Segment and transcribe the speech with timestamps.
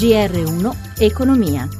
[0.00, 1.79] GR1 Economia.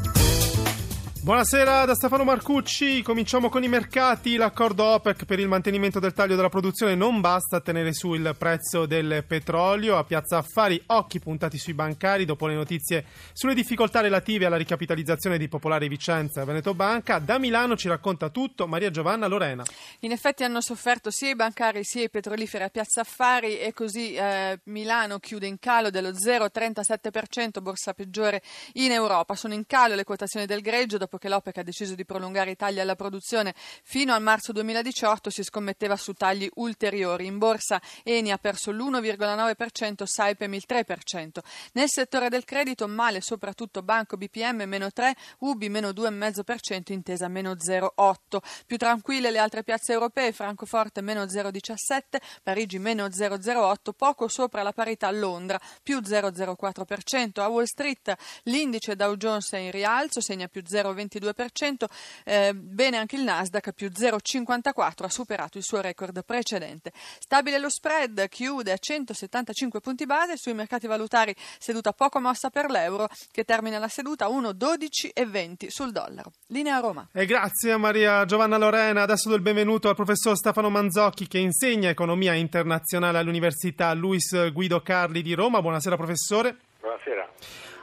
[1.30, 4.34] Buonasera da Stefano Marcucci, cominciamo con i mercati.
[4.34, 8.34] L'accordo OPEC per il mantenimento del taglio della produzione non basta a tenere su il
[8.36, 9.96] prezzo del petrolio.
[9.96, 15.38] A Piazza Affari occhi puntati sui bancari dopo le notizie sulle difficoltà relative alla ricapitalizzazione
[15.38, 17.20] di Popolare Vicenza e Veneto Banca.
[17.20, 19.62] Da Milano ci racconta tutto Maria Giovanna Lorena.
[20.00, 24.14] In effetti hanno sofferto sia i bancari sia i petroliferi a Piazza Affari e così
[24.14, 28.42] eh, Milano chiude in calo dello 0,37%, borsa peggiore
[28.72, 29.36] in Europa.
[29.36, 32.56] Sono in calo le quotazioni del greggio dopo che l'OPEC ha deciso di prolungare i
[32.56, 37.26] tagli alla produzione fino al marzo 2018, si scommetteva su tagli ulteriori.
[37.26, 41.38] In borsa Eni ha perso l'1,9%, Saipem il 3%.
[41.74, 47.52] Nel settore del credito male soprattutto Banco BPM meno 3, Ubi meno 2,5%, Intesa meno
[47.52, 48.38] 0,8%.
[48.66, 54.72] Più tranquille le altre piazze europee, Francoforte meno 0,17%, Parigi meno 0,08%, poco sopra la
[54.72, 57.40] parità Londra, più 0,04%.
[57.40, 60.99] A Wall Street l'indice Dow Jones è in rialzo, segna più 0,20%.
[61.00, 61.86] 0,22%,
[62.24, 66.92] eh, bene anche il Nasdaq più 0,54 ha superato il suo record precedente.
[67.18, 72.70] Stabile lo spread, chiude a 175 punti base sui mercati valutari, seduta poco mossa per
[72.70, 76.32] l'euro che termina la seduta a 1,12,20 sul dollaro.
[76.48, 77.08] Linea Roma.
[77.12, 81.38] E grazie a Maria Giovanna Lorena, adesso do il benvenuto al professor Stefano Manzocchi che
[81.38, 85.60] insegna economia internazionale all'Università Luis Guido Carli di Roma.
[85.60, 86.56] Buonasera professore.
[86.90, 87.28] Buonasera.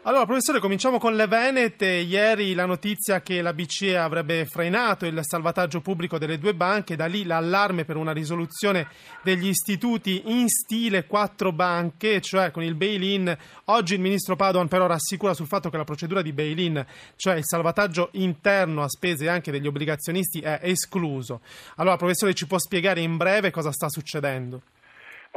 [0.04, 1.86] Allora, professore, cominciamo con le Venete.
[1.86, 7.06] Ieri la notizia che la BCE avrebbe frenato il salvataggio pubblico delle due banche, da
[7.06, 8.88] lì l'allarme per una risoluzione
[9.24, 13.36] degli istituti in stile quattro banche, cioè con il bail-in.
[13.66, 17.46] Oggi il ministro Padoan però rassicura sul fatto che la procedura di bail-in, cioè il
[17.46, 21.40] salvataggio interno a spese anche degli obbligazionisti, è escluso.
[21.78, 24.62] Allora, professore, ci può spiegare in breve cosa sta succedendo?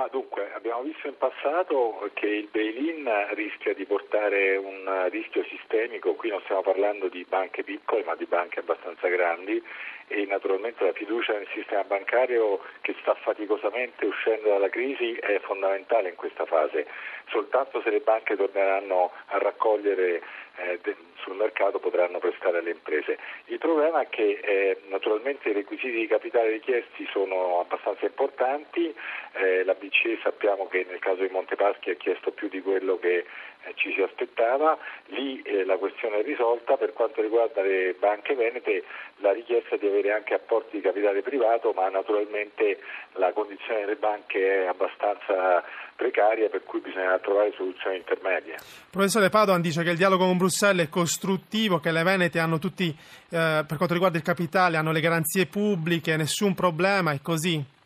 [0.01, 6.15] Ma dunque, abbiamo visto in passato che il bail-in rischia di portare un rischio sistemico,
[6.15, 9.63] qui non stiamo parlando di banche piccole ma di banche abbastanza grandi
[10.07, 16.09] e naturalmente la fiducia nel sistema bancario che sta faticosamente uscendo dalla crisi è fondamentale
[16.09, 16.87] in questa fase.
[17.29, 20.23] Soltanto se le banche torneranno a raccogliere
[20.57, 20.81] eh,
[21.23, 23.19] sul mercato potranno prestare alle imprese.
[23.47, 28.93] Il problema è che eh, naturalmente i requisiti di capitale richiesti sono abbastanza importanti,
[29.33, 33.27] eh, BCE sappiamo che nel caso di Montepaschi ha chiesto più di quello che
[33.65, 38.35] eh, ci si aspettava, lì eh, la questione è risolta, per quanto riguarda le banche
[38.35, 38.85] venete
[39.17, 42.79] la richiesta di avere anche apporti di capitale privato, ma naturalmente
[43.15, 45.63] la condizione delle banche è abbastanza
[45.97, 48.57] precaria per cui bisogna trovare soluzioni intermedie.
[48.91, 52.89] Professore Padoan dice che il dialogo con Bruxelles è costruttivo, che le Venete hanno tutti,
[52.89, 57.79] eh, per quanto riguarda il capitale, hanno le garanzie pubbliche, nessun problema, è così?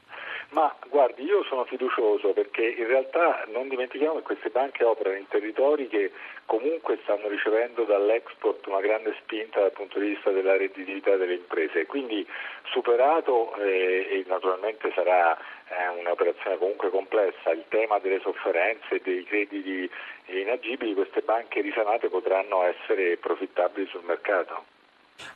[0.54, 5.26] Ma guardi, io sono fiducioso perché in realtà non dimentichiamo che queste banche operano in
[5.26, 6.12] territori che
[6.44, 11.87] comunque stanno ricevendo dall'export una grande spinta dal punto di vista della redditività delle imprese.
[11.87, 12.25] Quindi
[12.70, 19.25] superato eh, e naturalmente sarà eh, un'operazione comunque complessa, il tema delle sofferenze e dei
[19.25, 19.91] crediti
[20.26, 24.73] inagibili, queste banche risanate potranno essere profittabili sul mercato.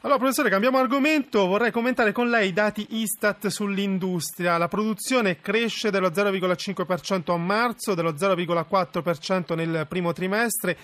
[0.00, 1.46] Allora, professore, cambiamo argomento.
[1.46, 4.58] Vorrei commentare con lei i dati Istat sull'industria.
[4.58, 10.76] La produzione cresce dello 0,5% a marzo, dello 0,4% nel primo trimestre.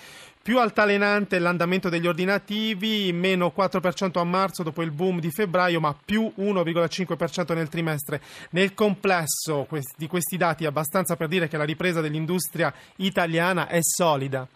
[0.42, 5.96] Più altalenante l'andamento degli ordinativi, meno 4% a marzo dopo il boom di febbraio, ma
[6.04, 8.20] più 1,5% nel trimestre.
[8.50, 9.66] Nel complesso
[9.96, 14.46] di questi dati è abbastanza per dire che la ripresa dell'industria italiana è solida.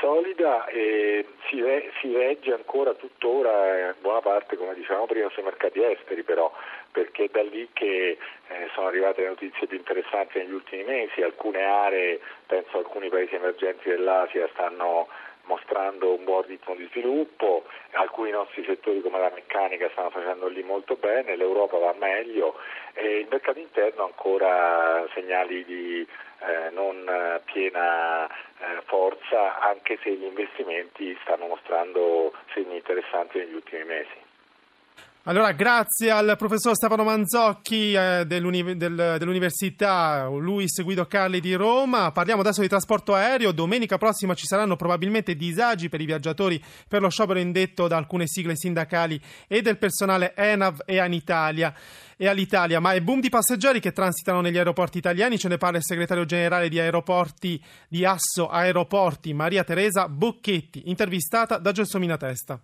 [0.00, 5.42] Solida e si, re, si regge ancora tuttora in buona parte, come dicevamo prima, sui
[5.42, 6.50] mercati esteri però,
[6.90, 8.16] perché è da lì che
[8.48, 13.34] eh, sono arrivate le notizie più interessanti negli ultimi mesi, alcune aree, penso alcuni paesi
[13.34, 15.06] emergenti dell'Asia stanno
[15.50, 20.62] mostrando un buon ritmo di sviluppo, alcuni nostri settori come la meccanica stanno facendo lì
[20.62, 22.54] molto bene, l'Europa va meglio
[22.94, 26.06] e il mercato interno ancora segnali di
[26.40, 33.84] eh, non piena eh, forza anche se gli investimenti stanno mostrando segni interessanti negli ultimi
[33.84, 34.29] mesi.
[35.24, 42.10] Allora, grazie al professor Stefano Manzocchi eh, dell'uni- del, dell'Università Luis Guido Carli di Roma.
[42.10, 43.52] Parliamo adesso di trasporto aereo.
[43.52, 46.58] Domenica prossima ci saranno probabilmente disagi per i viaggiatori
[46.88, 51.74] per lo sciopero indetto da alcune sigle sindacali e del personale ENAV e Anitalia
[52.16, 55.76] e all'Italia, ma è boom di passeggeri che transitano negli aeroporti italiani, ce ne parla
[55.76, 62.58] il segretario generale di aeroporti di Asso Aeroporti, Maria Teresa Bocchetti, intervistata da Gelsomina Testa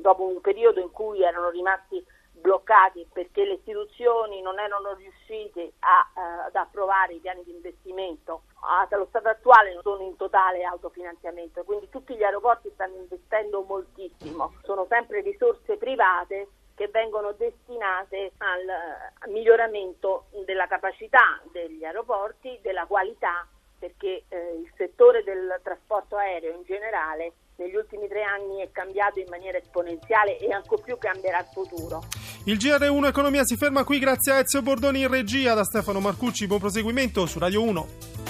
[0.00, 2.02] dopo un periodo in cui erano rimasti
[2.42, 8.42] bloccati perché le istituzioni non erano riuscite a, eh, ad approvare i piani di investimento.
[8.90, 14.54] Allo stato attuale non sono in totale autofinanziamento, quindi tutti gli aeroporti stanno investendo moltissimo,
[14.62, 23.46] sono sempre risorse private che vengono destinate al miglioramento della capacità degli aeroporti, della qualità,
[23.78, 29.18] perché eh, il settore del trasporto aereo in generale negli ultimi tre anni è cambiato
[29.18, 32.02] in maniera esponenziale e ancor più cambierà il futuro.
[32.44, 36.48] Il GR1 Economia si ferma qui grazie a Ezio Bordoni in regia, da Stefano Marcucci,
[36.48, 38.21] buon proseguimento su Radio 1.